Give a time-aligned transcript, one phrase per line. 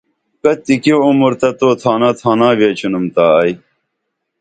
[0.41, 3.53] کتِکی عمر تہ تو تھانہ تھانا ویچینُم تا ائی